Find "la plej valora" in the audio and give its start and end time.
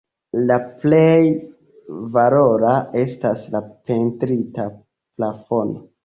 0.51-2.71